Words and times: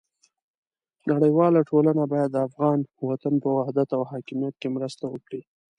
نړیواله 1.11 1.61
ټولنه 1.69 2.03
باید 2.13 2.29
د 2.33 2.37
افغان 2.47 2.79
وطن 3.09 3.33
په 3.43 3.49
وحدت 3.57 3.89
او 3.97 4.01
حاکمیت 4.11 4.55
کې 4.61 4.67
مرسته 4.75 5.03
وکړي. 5.09 5.41